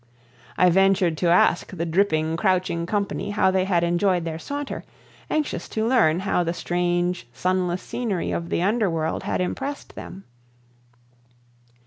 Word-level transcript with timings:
I 0.57 0.71
ventured 0.71 1.15
to 1.19 1.27
ask 1.27 1.67
the 1.69 1.85
dripping, 1.85 2.35
crouching 2.35 2.87
company 2.87 3.29
how 3.29 3.51
they 3.51 3.65
had 3.65 3.83
enjoyed 3.83 4.25
their 4.25 4.39
saunter, 4.39 4.83
anxious 5.29 5.69
to 5.69 5.87
learn 5.87 6.21
how 6.21 6.43
the 6.43 6.53
strange 6.55 7.27
sunless 7.33 7.83
scenery 7.83 8.31
of 8.31 8.49
the 8.49 8.63
underworld 8.63 9.21
had 9.25 9.41
impressed 9.41 9.93
them. 9.93 10.23